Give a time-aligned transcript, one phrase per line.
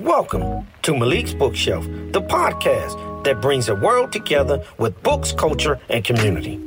[0.00, 6.02] Welcome to Malik's Bookshelf, the podcast that brings the world together with books, culture, and
[6.02, 6.58] community.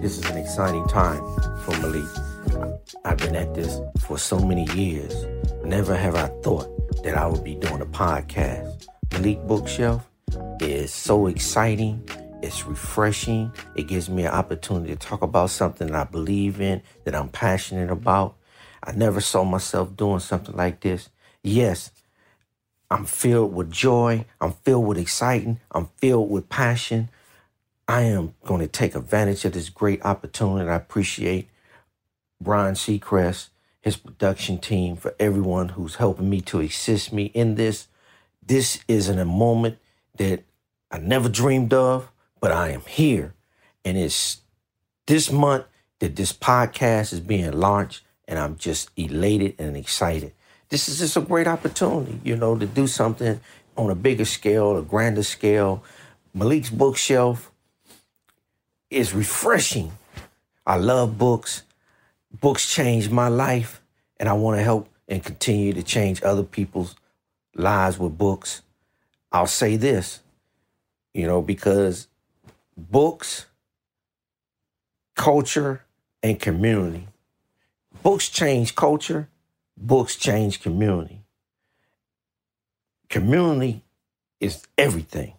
[0.00, 1.22] This is an exciting time
[1.60, 2.04] for Malik.
[3.04, 5.14] I've been at this for so many years.
[5.64, 6.66] Never have I thought
[7.04, 8.88] that I would be doing a podcast.
[9.12, 10.10] Malik Bookshelf
[10.60, 12.04] is so exciting.
[12.42, 13.52] It's refreshing.
[13.76, 17.28] It gives me an opportunity to talk about something that I believe in, that I'm
[17.28, 18.36] passionate about.
[18.82, 21.08] I never saw myself doing something like this.
[21.42, 21.92] Yes,
[22.90, 24.26] I'm filled with joy.
[24.40, 25.60] I'm filled with excitement.
[25.70, 27.08] I'm filled with passion.
[27.88, 30.68] I am going to take advantage of this great opportunity.
[30.68, 31.48] I appreciate
[32.40, 33.48] Brian Seacrest,
[33.80, 37.88] his production team, for everyone who's helping me to assist me in this.
[38.44, 39.78] This is in a moment
[40.16, 40.44] that
[40.90, 42.10] I never dreamed of,
[42.42, 43.34] but I am here.
[43.84, 44.42] And it's
[45.06, 45.64] this month
[46.00, 50.34] that this podcast is being launched, and I'm just elated and excited.
[50.68, 53.40] This is just a great opportunity, you know, to do something
[53.76, 55.84] on a bigger scale, a grander scale.
[56.34, 57.52] Malik's bookshelf
[58.90, 59.92] is refreshing.
[60.66, 61.62] I love books.
[62.40, 63.80] Books changed my life,
[64.18, 66.96] and I want to help and continue to change other people's
[67.54, 68.62] lives with books.
[69.30, 70.20] I'll say this,
[71.14, 72.08] you know, because
[72.76, 73.46] books,
[75.14, 75.84] culture,
[76.22, 77.08] and community.
[78.02, 79.28] Books change culture,
[79.76, 81.22] books change community.
[83.08, 83.82] Community
[84.40, 85.34] is everything.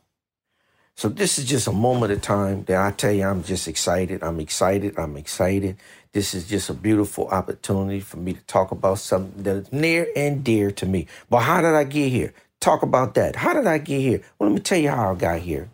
[0.95, 4.21] So this is just a moment of time that I tell you I'm just excited.
[4.21, 4.97] I'm excited.
[4.97, 5.77] I'm excited.
[6.11, 10.43] This is just a beautiful opportunity for me to talk about something that's near and
[10.43, 11.07] dear to me.
[11.29, 12.33] But how did I get here?
[12.59, 13.35] Talk about that.
[13.35, 14.21] How did I get here?
[14.37, 15.69] Well, let me tell you how I got here.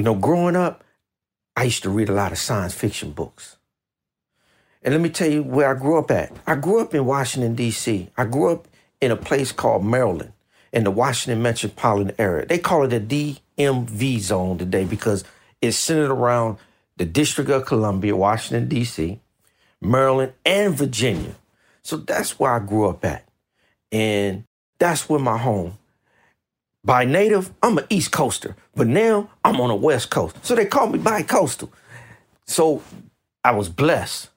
[0.00, 0.82] You know, growing up,
[1.54, 3.58] I used to read a lot of science fiction books.
[4.80, 6.32] And let me tell you where I grew up at.
[6.46, 8.08] I grew up in Washington, D.C.
[8.16, 8.66] I grew up
[9.02, 10.32] in a place called Maryland
[10.72, 12.46] in the Washington metropolitan area.
[12.46, 12.98] They call it a
[13.58, 15.22] DMV zone today because
[15.60, 16.56] it's centered around
[16.96, 19.20] the District of Columbia, Washington, D.C.,
[19.82, 21.34] Maryland, and Virginia.
[21.82, 23.28] So that's where I grew up at.
[23.92, 24.44] And
[24.78, 25.76] that's where my home.
[26.82, 30.36] By native, I'm an East Coaster, but now I'm on the West Coast.
[30.42, 31.70] So they call me bi-coastal.
[32.46, 32.82] So
[33.44, 34.30] I was blessed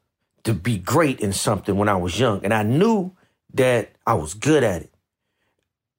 [0.44, 2.44] to be great in something when I was young.
[2.44, 3.16] And I knew
[3.54, 4.94] that I was good at it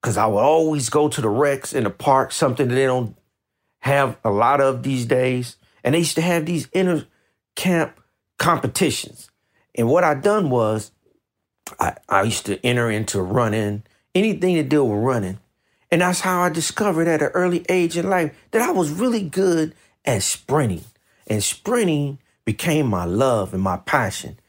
[0.03, 3.17] because I would always go to the Rex in the park, something that they don't
[3.81, 5.57] have a lot of these days.
[5.83, 7.07] And they used to have these inter
[7.57, 8.01] camp
[8.39, 9.31] competitions.
[9.75, 10.93] And what I done was
[11.81, 13.85] I, I used to enter into running,
[14.15, 15.39] anything to do with running.
[15.95, 19.23] And that's how I discovered at an early age in life that I was really
[19.23, 20.83] good at sprinting.
[21.29, 24.41] And sprinting became my love and my passion.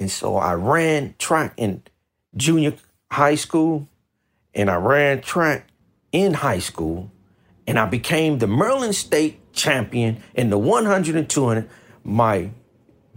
[0.00, 1.82] And so I ran track in
[2.34, 2.72] junior
[3.10, 3.86] high school
[4.54, 5.68] and I ran track
[6.12, 7.10] in high school,
[7.66, 11.68] and I became the Maryland State champion in the 100 and 200
[12.04, 12.48] my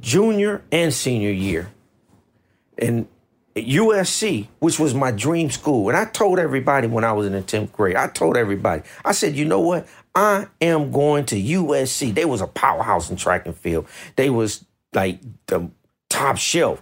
[0.02, 1.72] junior and senior year.
[2.78, 3.08] And
[3.68, 5.90] USC, which was my dream school.
[5.90, 9.12] And I told everybody when I was in the 10th grade, I told everybody, I
[9.12, 9.88] said, you know what?
[10.16, 12.14] I am going to USC.
[12.14, 13.88] They was a powerhouse in track and field.
[14.16, 15.70] They was like the
[16.10, 16.82] top shelf.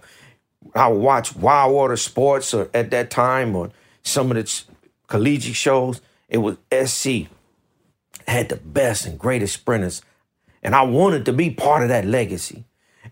[0.74, 3.70] I would watch Wide World of Sports or at that time or
[4.02, 4.64] some of the
[5.06, 7.28] collegiate shows, it was SC
[8.26, 10.02] had the best and greatest sprinters.
[10.62, 12.64] And I wanted to be part of that legacy.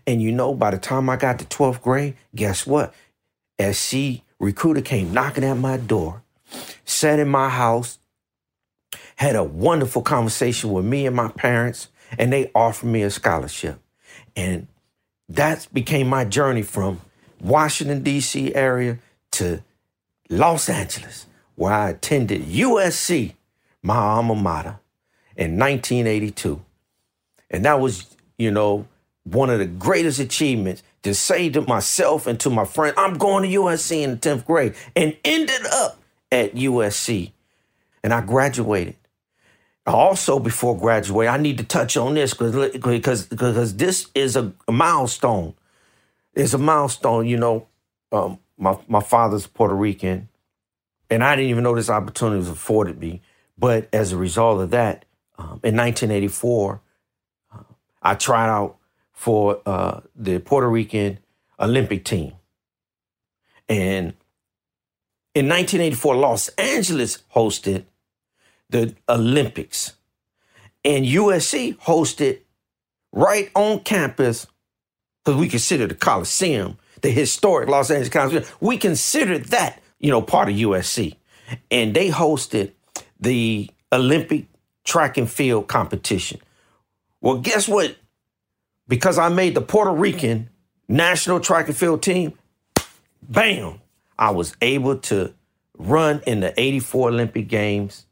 [0.05, 2.93] And you know, by the time I got to 12th grade, guess what?
[3.59, 6.23] SC recruiter came knocking at my door,
[6.85, 7.99] sat in my house,
[9.15, 13.79] had a wonderful conversation with me and my parents, and they offered me a scholarship.
[14.35, 14.67] And
[15.29, 17.01] that became my journey from
[17.41, 18.53] Washington, D.C.
[18.55, 18.99] area
[19.31, 19.63] to
[20.29, 21.25] Los Angeles,
[21.55, 23.33] where I attended USC,
[23.81, 24.79] my alma mater,
[25.35, 26.61] in 1982.
[27.49, 28.87] And that was, you know,
[29.23, 33.49] one of the greatest achievements to say to myself and to my friend, I'm going
[33.49, 35.99] to USC in the 10th grade, and ended up
[36.31, 37.31] at USC.
[38.03, 38.95] And I graduated.
[39.85, 44.71] Also, before graduating, I need to touch on this because because this is a, a
[44.71, 45.53] milestone.
[46.33, 47.67] It's a milestone, you know.
[48.11, 50.27] Um, my my father's Puerto Rican,
[51.09, 53.21] and I didn't even know this opportunity was afforded me.
[53.57, 55.05] But as a result of that,
[55.37, 56.81] um, in 1984,
[57.53, 57.57] uh,
[58.01, 58.76] I tried out
[59.17, 61.17] for uh, the Puerto Rican
[61.59, 62.33] Olympic team,
[63.67, 64.13] and
[65.33, 67.83] in 1984, Los Angeles hosted
[68.69, 69.93] the Olympics.
[70.83, 72.39] And USC hosted
[73.11, 74.47] right on campus,
[75.23, 80.21] because we consider the Coliseum, the historic Los Angeles Coliseum, we consider that, you know,
[80.21, 81.15] part of USC.
[81.69, 82.71] And they hosted
[83.19, 84.45] the Olympic
[84.85, 86.39] track and field competition.
[87.21, 87.95] Well, guess what?
[88.87, 90.49] Because I made the Puerto Rican
[90.87, 92.33] national track and field team,
[93.21, 93.81] bam,
[94.17, 95.33] I was able to
[95.77, 98.05] run in the 84 Olympic Games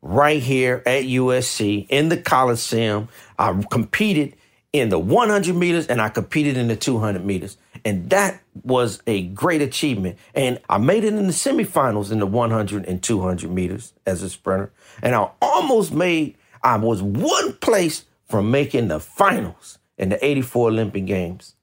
[0.00, 3.08] right here at USC in the Coliseum.
[3.38, 4.34] I competed
[4.72, 7.56] in the 100 meters and I competed in the 200 meters.
[7.84, 10.18] And that was a great achievement.
[10.34, 14.30] And I made it in the semifinals in the 100 and 200 meters as a
[14.30, 14.72] sprinter.
[15.02, 20.70] And I almost made, I was one place from making the finals in the 84
[20.70, 21.54] Olympic Games.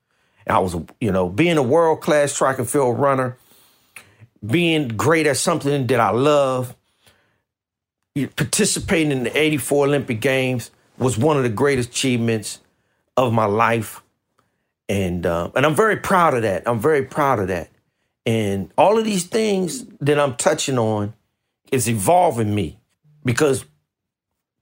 [0.48, 3.38] I was, you know, being a world class track and field runner,
[4.44, 6.76] being great at something that I love,
[8.36, 12.62] participating in the 84 Olympic Games was one of the greatest achievements
[13.18, 14.02] of my life.
[14.88, 16.64] And uh, and I'm very proud of that.
[16.66, 17.70] I'm very proud of that.
[18.26, 21.14] And all of these things that I'm touching on
[21.72, 22.80] is evolving me
[23.24, 23.66] because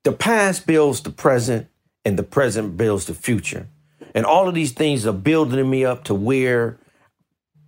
[0.03, 1.67] the past builds the present
[2.07, 3.67] and the present builds the future.
[4.15, 6.79] And all of these things are building me up to where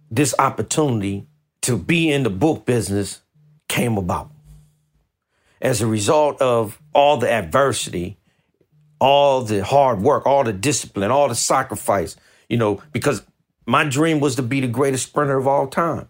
[0.10, 1.28] this opportunity
[1.62, 3.22] to be in the book business
[3.68, 4.32] came about.
[5.62, 8.18] As a result of all the adversity
[9.00, 12.16] all the hard work, all the discipline, all the sacrifice,
[12.50, 13.24] you know, because
[13.66, 16.10] my dream was to be the greatest sprinter of all time.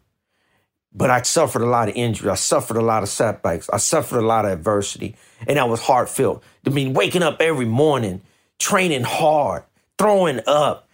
[0.94, 2.30] But I suffered a lot of injury.
[2.30, 3.70] I suffered a lot of setbacks.
[3.72, 5.16] I suffered a lot of adversity.
[5.48, 6.44] And I was heartfelt.
[6.66, 8.22] I mean, waking up every morning,
[8.58, 9.64] training hard,
[9.98, 10.90] throwing up,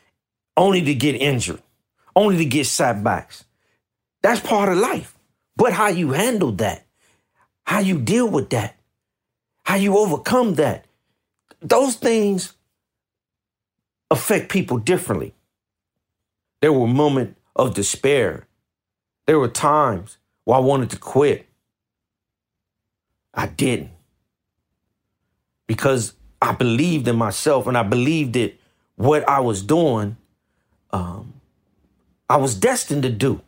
[0.57, 1.61] only to get injured,
[2.15, 3.45] only to get setbacks.
[4.21, 5.17] That's part of life.
[5.55, 6.85] But how you handle that,
[7.65, 8.75] how you deal with that,
[9.63, 10.85] how you overcome that,
[11.61, 12.53] those things
[14.11, 15.33] affect people differently.
[16.61, 18.47] There were moments of despair.
[19.25, 21.47] There were times where I wanted to quit.
[23.33, 23.91] I didn't.
[25.67, 28.53] Because I believed in myself and I believed that
[28.95, 30.17] what I was doing,
[30.91, 31.33] um,
[32.29, 33.41] I was destined to do.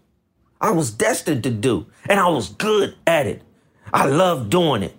[0.59, 1.85] I was destined to do.
[2.09, 3.43] And I was good at it.
[3.93, 4.95] I loved doing it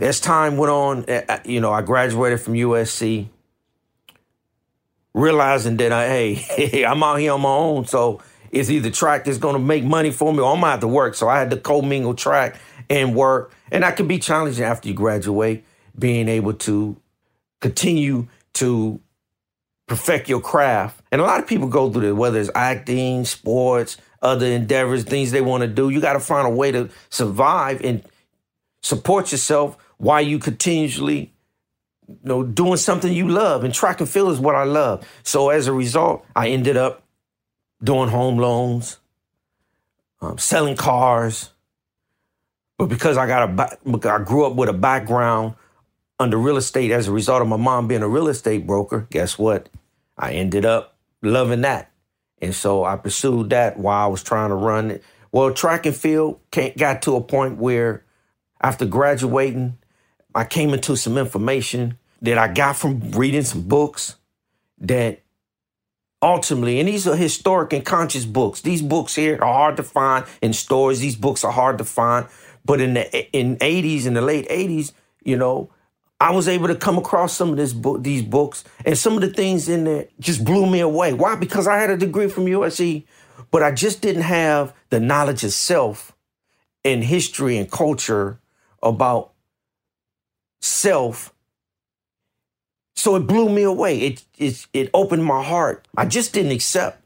[0.00, 1.04] as time went on,
[1.44, 3.28] you know, I graduated from USC,
[5.14, 8.20] realizing that I, hey, I'm out here on my own, so
[8.52, 11.14] it's either track that's to make money for me, or I'm gonna have to work.
[11.14, 12.60] So I had to commingle track
[12.90, 15.64] and work, and that can be challenging after you graduate,
[15.98, 16.96] being able to
[17.60, 19.00] continue to
[19.88, 21.00] perfect your craft.
[21.10, 25.30] And a lot of people go through this, whether it's acting, sports, other endeavors, things
[25.32, 25.88] they want to do.
[25.88, 28.02] You got to find a way to survive and
[28.82, 31.32] support yourself while you continuously
[32.08, 35.50] you know doing something you love and track and field is what i love so
[35.50, 37.01] as a result i ended up
[37.82, 38.98] doing home loans
[40.22, 41.50] um, selling cars.
[42.78, 45.54] But because i got a i grew up with a background
[46.18, 49.38] under real estate as a result of my mom being a real estate broker guess
[49.38, 49.68] what?
[50.16, 51.92] I ended up loving that.
[52.40, 55.04] And so i pursued that while i was trying to run it.
[55.30, 58.04] Well track and field got to a point where
[58.60, 59.78] after graduating
[60.34, 64.16] I came into some information that I got from reading some books
[64.78, 65.21] that
[66.22, 68.60] ultimately, and these are historic and conscious books.
[68.60, 71.00] These books here are hard to find in stores.
[71.00, 72.26] These books are hard to find.
[72.64, 74.92] But in the in 80s, in the late 80s,
[75.24, 75.70] you know,
[76.20, 79.22] I was able to come across some of this book, these books, and some of
[79.22, 81.12] the things in there just blew me away.
[81.12, 81.34] Why?
[81.34, 83.04] Because I had a degree from USC,
[83.50, 86.12] but I just didn't have the knowledge of self
[86.84, 88.38] and history and culture
[88.82, 89.32] about
[90.60, 91.34] self.
[92.94, 93.98] So it blew me away.
[94.00, 95.86] It, it, it opened my heart.
[95.96, 97.02] I just didn't accept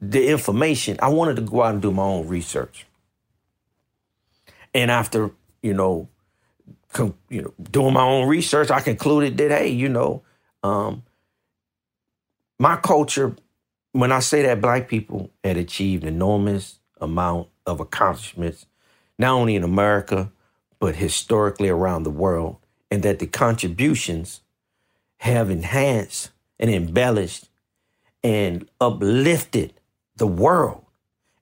[0.00, 0.96] the information.
[1.00, 2.86] I wanted to go out and do my own research.
[4.74, 5.30] And after,
[5.62, 6.08] you know,
[7.28, 10.22] you know, doing my own research, I concluded that, hey, you know,
[10.62, 11.02] um,
[12.58, 13.36] my culture,
[13.92, 18.66] when I say that black people had achieved enormous amount of accomplishments,
[19.18, 20.30] not only in America,
[20.80, 22.56] but historically around the world
[22.90, 24.40] and that the contributions
[25.18, 27.48] have enhanced and embellished
[28.22, 29.74] and uplifted
[30.16, 30.84] the world.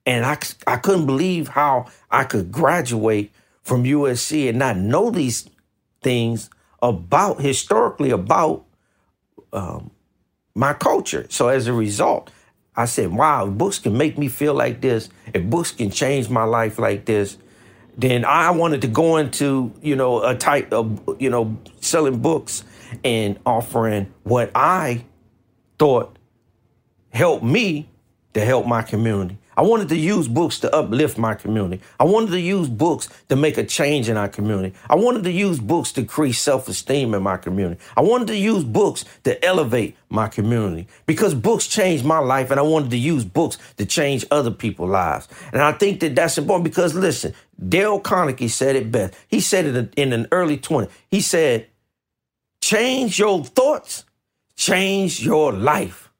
[0.05, 3.31] And I, I couldn't believe how I could graduate
[3.61, 5.49] from USC and not know these
[6.01, 6.49] things
[6.81, 8.65] about, historically, about
[9.51, 9.91] um,
[10.55, 11.25] my culture.
[11.29, 12.31] So as a result,
[12.75, 15.09] I said, wow, books can make me feel like this.
[15.33, 17.37] If books can change my life like this,
[17.97, 22.63] then I wanted to go into, you know, a type of, you know, selling books
[23.03, 25.05] and offering what I
[25.79, 26.17] thought
[27.09, 27.89] helped me
[28.33, 29.37] to help my community.
[29.57, 31.81] I wanted to use books to uplift my community.
[31.99, 34.75] I wanted to use books to make a change in our community.
[34.87, 37.81] I wanted to use books to create self esteem in my community.
[37.97, 42.59] I wanted to use books to elevate my community because books changed my life and
[42.59, 45.27] I wanted to use books to change other people's lives.
[45.51, 47.33] And I think that that's important because listen,
[47.67, 49.15] Dale Carnegie said it best.
[49.27, 50.91] He said it in an early 20s.
[51.09, 51.65] He said,
[52.67, 54.03] change your thoughts,
[54.57, 56.11] change your life.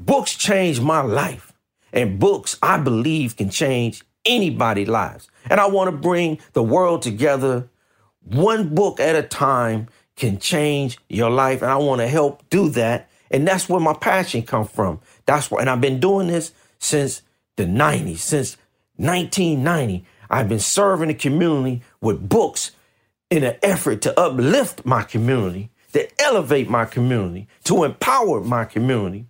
[0.00, 1.52] Books changed my life.
[1.92, 5.30] And books, I believe, can change anybody's lives.
[5.48, 7.68] And I want to bring the world together.
[8.22, 9.86] One book at a time
[10.16, 11.62] can change your life.
[11.62, 13.08] And I want to help do that.
[13.30, 15.00] And that's where my passion comes from.
[15.24, 17.22] That's where, and I've been doing this since
[17.54, 18.56] the 90s, since
[18.96, 20.04] 1990.
[20.28, 22.72] I've been serving the community with books
[23.30, 29.26] in an effort to uplift my community, to elevate my community, to empower my community,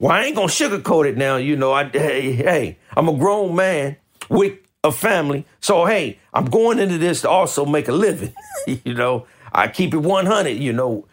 [0.00, 1.36] well, I ain't gonna sugarcoat it now.
[1.36, 3.96] You know, I hey, hey, I'm a grown man
[4.30, 5.44] with a family.
[5.60, 8.34] So hey, I'm going into this to also make a living.
[8.66, 10.50] you know, I keep it 100.
[10.56, 11.06] You know,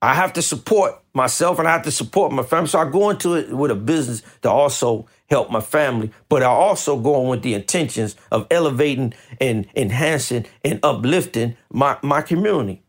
[0.00, 2.68] I have to support myself and I have to support my family.
[2.68, 6.46] So I go into it with a business to also help my family, but I
[6.46, 12.82] also go on with the intentions of elevating and enhancing and uplifting my, my community.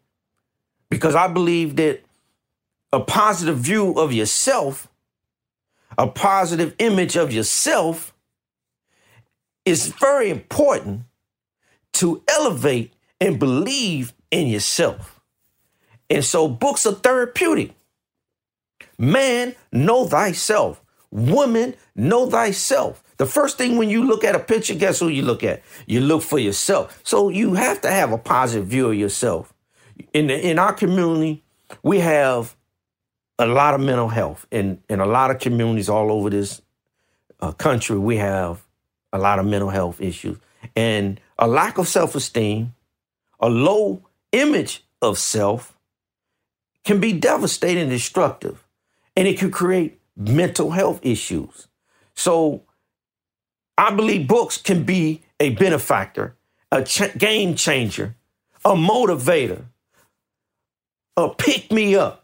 [0.90, 2.04] Because I believe that
[2.92, 4.90] a positive view of yourself
[5.98, 8.14] a positive image of yourself
[9.64, 11.04] is very important
[11.94, 15.22] to elevate and believe in yourself.
[16.10, 17.74] And so books are therapeutic.
[18.98, 20.82] Man, know thyself.
[21.12, 23.04] Woman, know thyself.
[23.18, 25.62] The first thing when you look at a picture, guess who you look at?
[25.88, 27.00] You look for yourself.
[27.04, 29.54] So you have to have a positive view of yourself.
[30.14, 31.44] In the, in our community,
[31.82, 32.56] we have
[33.40, 36.62] a lot of mental health in in a lot of communities all over this
[37.40, 37.98] uh, country.
[37.98, 38.66] We have
[39.14, 40.38] a lot of mental health issues
[40.76, 42.74] and a lack of self esteem,
[43.40, 45.78] a low image of self
[46.84, 48.65] can be devastating and destructive,
[49.16, 51.68] and it can create mental health issues.
[52.16, 52.64] So,
[53.78, 56.36] I believe books can be a benefactor,
[56.72, 58.16] a ch- game changer,
[58.66, 59.66] a motivator,
[61.18, 62.20] a pick me up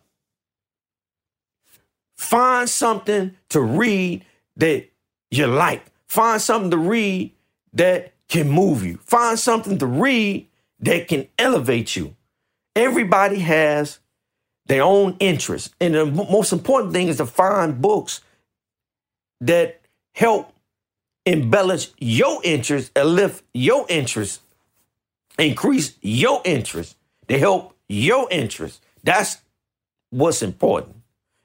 [2.18, 4.26] Find something to read
[4.58, 4.90] that
[5.32, 5.84] you like.
[6.08, 7.34] Find something to read
[7.74, 9.00] that can move you.
[9.06, 10.48] Find something to read
[10.82, 12.16] that can elevate you.
[12.76, 14.00] Everybody has
[14.66, 15.74] their own interests.
[15.80, 18.22] And the most important thing is to find books
[19.42, 19.82] that
[20.14, 20.54] help
[21.26, 24.40] embellish your interests, lift your interests,
[25.38, 26.96] increase your interest,
[27.28, 28.82] to help your interests.
[29.04, 29.38] That's
[30.10, 30.98] what's important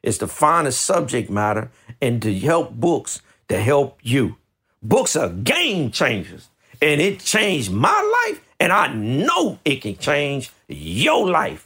[0.02, 1.70] is to find a subject matter
[2.00, 4.37] and to help books to help you.
[4.82, 6.49] Books are game changers,
[6.80, 11.65] and it changed my life, and I know it can change your life.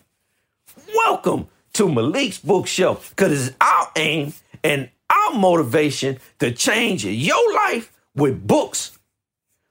[0.89, 4.33] Welcome to Malik's Bookshelf, because it's our aim
[4.63, 8.99] and our motivation to change your life with books.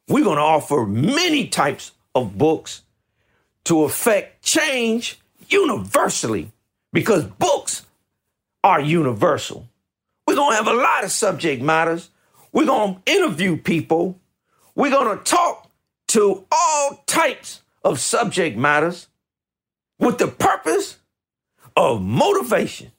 [0.07, 2.83] We're going to offer many types of books
[3.65, 6.51] to affect change universally
[6.91, 7.85] because books
[8.63, 9.67] are universal.
[10.27, 12.09] We're going to have a lot of subject matters.
[12.51, 14.19] We're going to interview people.
[14.75, 15.69] We're going to talk
[16.09, 19.07] to all types of subject matters
[19.99, 20.58] with the purpose
[21.79, 22.91] of motivation,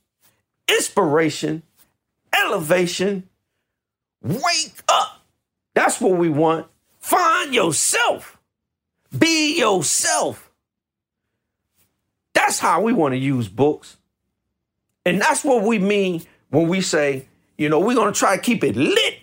[0.67, 1.63] inspiration,
[2.33, 3.29] elevation.
[4.23, 5.21] Wake up.
[5.75, 6.67] That's what we want.
[6.99, 8.39] Find yourself.
[9.17, 10.51] Be yourself.
[12.33, 13.99] That's how we want to use books.
[15.05, 17.27] And that's what we mean when we say,
[17.59, 19.19] you know, we're going to try to keep it lit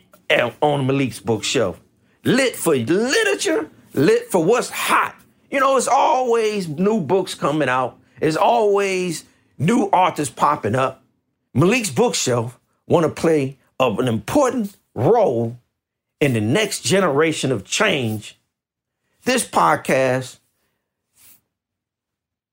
[0.61, 1.81] on Malik's bookshelf.
[2.23, 5.15] Lit for literature, lit for what's hot.
[5.49, 7.99] You know, it's always new books coming out.
[8.21, 9.23] It's always
[9.57, 11.03] new authors popping up.
[11.53, 15.57] Malik's bookshelf want to play an important role
[16.19, 18.37] in the next generation of change.
[19.23, 20.39] This podcast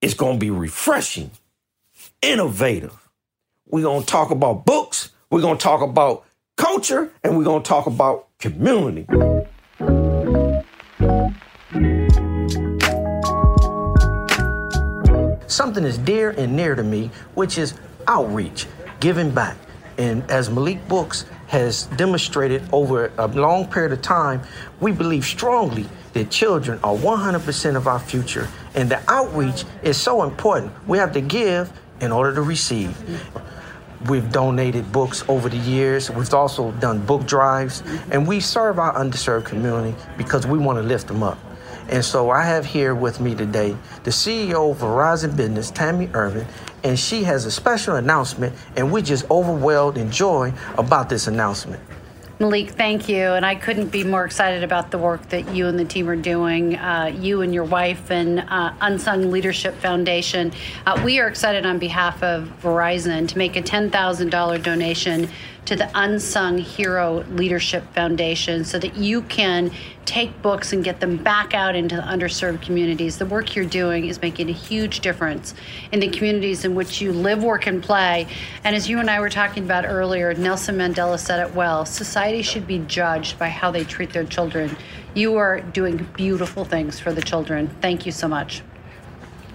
[0.00, 1.30] is going to be refreshing,
[2.20, 3.04] innovative,
[3.66, 5.10] we're going to talk about books.
[5.30, 6.24] We're going to talk about
[6.56, 7.12] culture.
[7.22, 9.06] And we're going to talk about community.
[15.54, 17.74] Something is dear and near to me, which is
[18.08, 18.66] outreach,
[18.98, 19.56] giving back.
[19.98, 24.42] And as Malik Books has demonstrated over a long period of time,
[24.80, 28.48] we believe strongly that children are 100% of our future.
[28.74, 30.72] And the outreach is so important.
[30.88, 32.96] We have to give in order to receive
[34.08, 36.10] We've donated books over the years.
[36.10, 40.82] We've also done book drives, and we serve our underserved community because we want to
[40.82, 41.38] lift them up.
[41.88, 46.46] And so I have here with me today the CEO of Verizon Business, Tami Erwin,
[46.82, 51.82] and she has a special announcement, and we're just overwhelmed in joy about this announcement.
[52.40, 53.22] Malik, thank you.
[53.22, 56.16] And I couldn't be more excited about the work that you and the team are
[56.16, 60.52] doing, uh, you and your wife and uh, Unsung Leadership Foundation.
[60.84, 65.28] Uh, we are excited on behalf of Verizon to make a $10,000 donation
[65.66, 69.70] to the Unsung Hero Leadership Foundation so that you can
[70.04, 73.16] take books and get them back out into the underserved communities.
[73.16, 75.54] The work you're doing is making a huge difference
[75.92, 78.26] in the communities in which you live, work, and play.
[78.64, 82.42] And as you and I were talking about earlier, Nelson Mandela said it well society
[82.42, 84.76] should be judged by how they treat their children.
[85.14, 87.68] You are doing beautiful things for the children.
[87.80, 88.62] Thank you so much.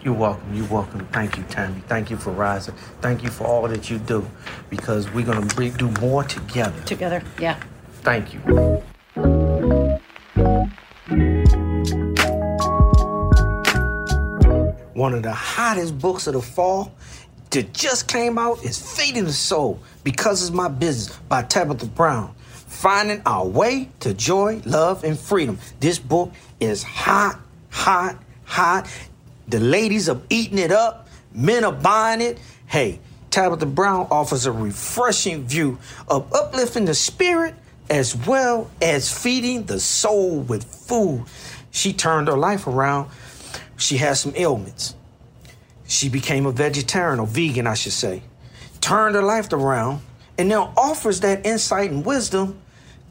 [0.02, 0.54] You're welcome.
[0.54, 1.06] You're welcome.
[1.08, 1.84] Thank you, Tami.
[1.84, 2.74] Thank you for rising.
[3.02, 4.26] Thank you for all that you do
[4.70, 6.82] because we're going to do more together.
[6.84, 7.60] Together, yeah.
[8.02, 8.40] Thank you.
[14.94, 16.94] One of the hottest books of the fall
[17.52, 22.36] that just came out is Feeding the Soul Because It's My Business by Tabitha Brown.
[22.68, 25.58] Finding Our Way to Joy, Love, and Freedom.
[25.80, 27.40] This book is hot,
[27.70, 28.88] hot, hot.
[29.50, 32.40] The ladies are eating it up, men are buying it.
[32.68, 33.00] Hey,
[33.32, 37.56] Tabitha Brown offers a refreshing view of uplifting the spirit
[37.90, 41.26] as well as feeding the soul with food.
[41.72, 43.10] She turned her life around.
[43.78, 44.96] She had some ailments.
[45.88, 48.22] She became a vegetarian or vegan, I should say.
[48.82, 50.02] Turned her life around
[50.38, 52.62] and now offers that insight and wisdom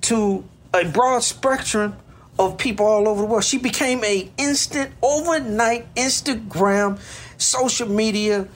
[0.02, 1.96] to a broad spectrum
[2.38, 3.44] of people all over the world.
[3.44, 6.98] She became a instant, overnight Instagram,
[7.38, 8.48] social media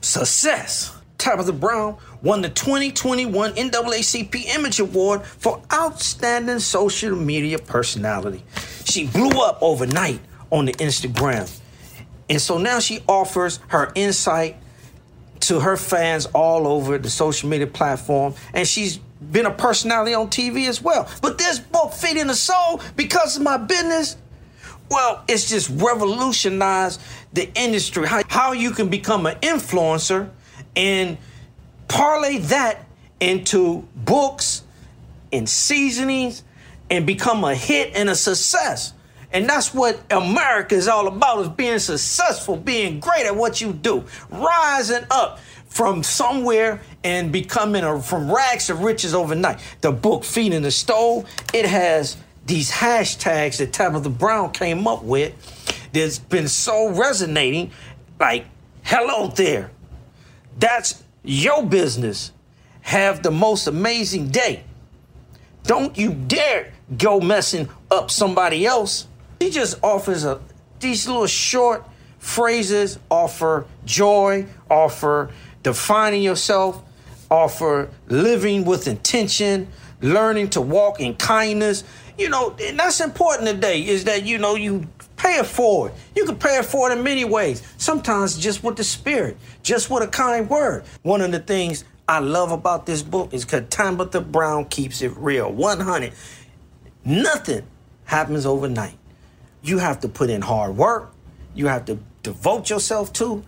[0.00, 0.94] success.
[1.18, 8.42] Tabitha Brown won the 2021 NAACP Image Award for Outstanding Social Media Personality.
[8.84, 11.48] She blew up overnight on the Instagram.
[12.28, 14.56] And so now she offers her insight
[15.40, 18.34] to her fans all over the social media platform.
[18.52, 18.98] And she's
[19.30, 21.08] been a personality on TV as well.
[21.20, 24.16] But this book, Feeding the Soul, because of my business,
[24.90, 27.00] well, it's just revolutionized
[27.32, 28.06] the industry.
[28.06, 30.30] How, how you can become an influencer
[30.76, 31.16] and
[31.88, 32.86] parlay that
[33.20, 34.62] into books
[35.32, 36.42] and seasonings
[36.90, 38.92] and become a hit and a success.
[39.32, 43.72] And that's what America is all about is being successful, being great at what you
[43.72, 45.38] do, rising up
[45.72, 49.58] from somewhere and becoming a, from rags to riches overnight.
[49.80, 55.32] The book Feeding the Soul, it has these hashtags that Tabitha Brown came up with
[55.94, 57.70] that's been so resonating,
[58.20, 58.44] like,
[58.82, 59.70] hello there.
[60.58, 62.32] That's your business.
[62.82, 64.64] Have the most amazing day.
[65.62, 69.06] Don't you dare go messing up somebody else.
[69.40, 70.38] He just offers a
[70.80, 71.86] these little short
[72.18, 75.30] phrases offer joy, offer
[75.62, 76.82] defining yourself,
[77.30, 79.68] offer living with intention,
[80.00, 81.84] learning to walk in kindness.
[82.18, 85.92] You know, and that's important today is that, you know, you pay for it forward.
[86.16, 87.62] You can pay for it forward in many ways.
[87.78, 90.84] Sometimes just with the spirit, just with a kind word.
[91.02, 95.16] One of the things I love about this book is because Tabitha Brown keeps it
[95.16, 96.12] real 100.
[97.04, 97.62] Nothing
[98.04, 98.98] happens overnight.
[99.62, 101.12] You have to put in hard work,
[101.54, 103.44] you have to devote yourself to,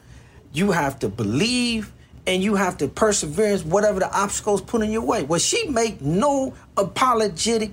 [0.53, 1.93] you have to believe,
[2.27, 5.23] and you have to persevere whatever the obstacles put in your way.
[5.23, 7.73] Well, she made no apologetic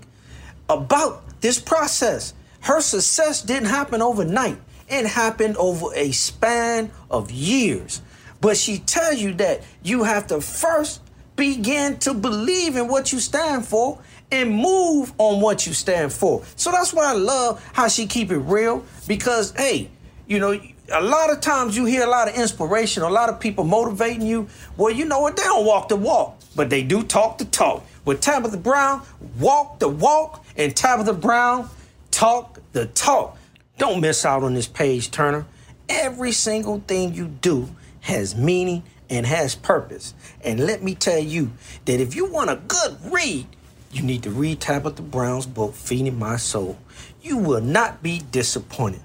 [0.69, 2.33] about this process.
[2.61, 4.57] Her success didn't happen overnight.
[4.89, 8.01] It happened over a span of years.
[8.41, 11.01] But she tells you that you have to first
[11.35, 13.99] begin to believe in what you stand for
[14.31, 16.43] and move on what you stand for.
[16.55, 19.89] So that's why I love how she keep it real because hey,
[20.27, 20.59] you know,
[20.91, 24.25] a lot of times you hear a lot of inspiration, a lot of people motivating
[24.25, 24.47] you.
[24.77, 25.37] Well, you know what?
[25.37, 27.85] They don't walk the walk, but they do talk the talk.
[28.03, 29.03] With Tabitha Brown,
[29.39, 31.69] walk the walk, and Tabitha Brown,
[32.09, 33.37] talk the talk.
[33.77, 35.45] Don't miss out on this page, Turner.
[35.87, 37.69] Every single thing you do
[38.01, 40.13] has meaning and has purpose.
[40.43, 41.51] And let me tell you
[41.85, 43.45] that if you want a good read,
[43.91, 46.77] you need to read Tabitha Brown's book, Feeding My Soul.
[47.21, 49.01] You will not be disappointed.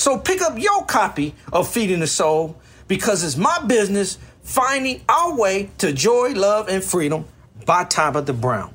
[0.00, 2.56] So pick up your copy of Feeding the Soul
[2.88, 7.26] because it's my business finding our way to joy, love, and freedom
[7.66, 8.74] by Tabitha Brown.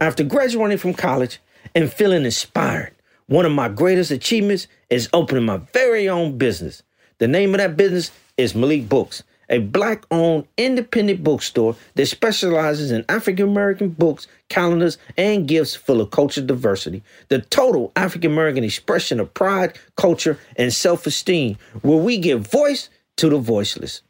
[0.00, 1.40] After graduating from college
[1.74, 2.94] and feeling inspired,
[3.30, 6.82] one of my greatest achievements is opening my very own business.
[7.18, 12.90] The name of that business is Malik Books, a black owned independent bookstore that specializes
[12.90, 17.04] in African American books, calendars, and gifts full of cultural diversity.
[17.28, 22.90] The total African American expression of pride, culture, and self esteem, where we give voice
[23.18, 24.02] to the voiceless.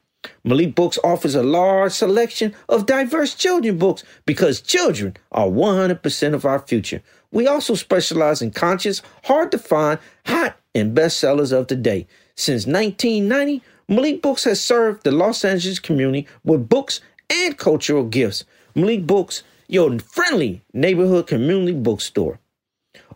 [0.44, 6.44] Malik Books offers a large selection of diverse children books because children are 100% of
[6.44, 7.02] our future.
[7.32, 12.06] We also specialize in conscious, hard to find, hot, and bestsellers of the day.
[12.36, 18.44] Since 1990, Malik Books has served the Los Angeles community with books and cultural gifts.
[18.74, 22.40] Malik Books, your friendly neighborhood community bookstore.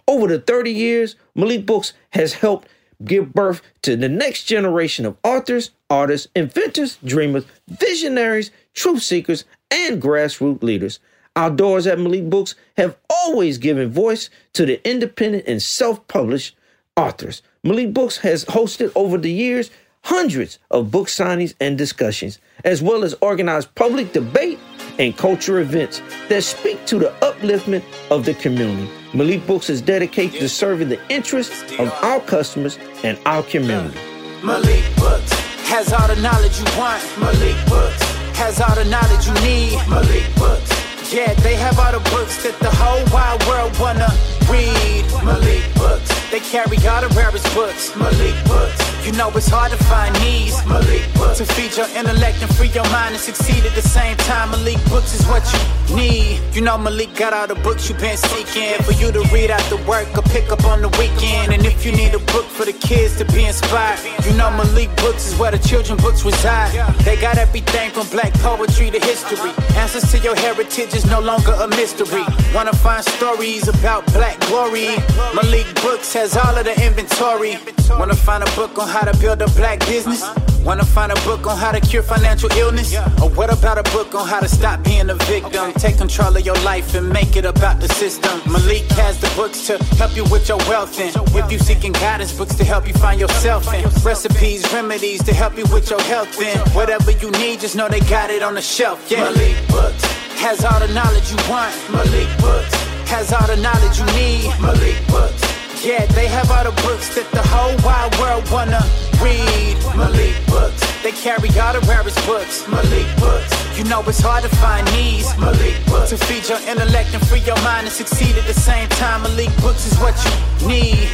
[0.06, 2.68] Over the 30 years, Malik Books has helped
[3.04, 10.00] give birth to the next generation of authors, artists, inventors, dreamers, visionaries, truth seekers, and
[10.00, 11.00] grassroots leaders.
[11.36, 16.56] Our doors at Malik Books have always given voice to the independent and self published
[16.96, 17.42] authors.
[17.64, 19.70] Malik Books has hosted over the years
[20.02, 24.58] hundreds of book signings and discussions, as well as organized public debate
[24.98, 28.88] and cultural events that speak to the upliftment of the community.
[29.12, 33.98] Malik Books is dedicated to serving the interests of our customers and our community.
[34.44, 35.32] Malik Books
[35.66, 37.02] has all the knowledge you want.
[37.18, 38.02] Malik Books
[38.36, 39.88] has all the knowledge you need.
[39.88, 40.73] Malik Books.
[41.12, 44.08] Yeah, they have all the books that the whole wide world wanna
[44.50, 45.04] read.
[45.24, 46.10] Malik Books.
[46.30, 47.94] They carry all the rarest books.
[47.96, 48.73] Malik Books.
[49.04, 50.56] You know it's hard to find these.
[50.66, 51.36] Malik Books.
[51.36, 54.50] To feed your intellect and free your mind and succeed at the same time.
[54.50, 56.40] Malik Books is what you need.
[56.54, 59.76] You know Malik got all the books you've been seeking for you to read after
[59.84, 61.52] work or pick up on the weekend.
[61.52, 64.88] And if you need a book for the kids to be inspired, you know Malik
[64.96, 66.72] Books is where the children books reside.
[67.04, 69.52] They got everything from black poetry to history.
[69.76, 72.24] Answers to your heritage is no longer a mystery.
[72.54, 74.96] Wanna find stories about black glory?
[75.36, 77.58] Malik Books has all of the inventory.
[77.90, 80.22] Wanna find a book on how to build a black business?
[80.64, 82.94] Wanna find a book on how to cure financial illness?
[83.20, 85.72] Or what about a book on how to stop being a victim?
[85.72, 88.40] Take control of your life and make it about the system.
[88.46, 92.32] Malik has the books to help you with your wealth and if you seeking guidance,
[92.38, 96.40] books to help you find yourself and recipes, remedies to help you with your health
[96.40, 99.10] and whatever you need, just know they got it on the shelf.
[99.10, 99.24] Yeah.
[99.24, 100.04] Malik Books
[100.38, 101.74] has all the knowledge you want.
[101.90, 102.74] Malik Books
[103.10, 104.46] has all the knowledge you need.
[104.60, 105.53] Malik Books.
[105.84, 108.80] Yeah, they have all the books that the whole wide world wanna
[109.20, 109.76] read.
[109.94, 110.80] Malik Books.
[111.02, 112.66] They carry all the rarest books.
[112.66, 113.78] Malik Books.
[113.78, 115.28] You know it's hard to find these.
[115.36, 116.08] Malik Books.
[116.08, 119.24] To feed your intellect and free your mind and succeed at the same time.
[119.24, 121.08] Malik Books is what you need.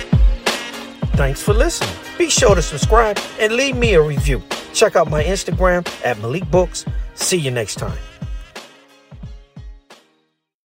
[1.18, 1.90] Thanks for listening.
[2.16, 4.40] Be sure to subscribe and leave me a review.
[4.72, 6.86] Check out my Instagram at Malik Books.
[7.16, 7.98] See you next time.